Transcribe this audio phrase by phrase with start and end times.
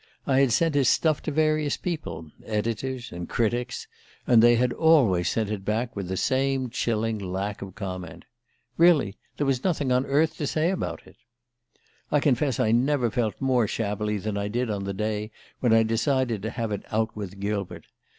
[0.25, 3.85] I had sent his stuff to various people editors and critics
[4.25, 8.25] and they had always sent it back with the same chilling lack of comment.
[8.77, 11.17] Really there was nothing on earth to say about it
[12.11, 15.29] "I confess I never felt more shabbily than I did on the day
[15.59, 17.85] when I decided to have it out with Gilbert.